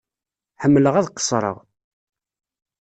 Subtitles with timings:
[0.61, 1.57] Ḥemmleɣ ad qessreɣ.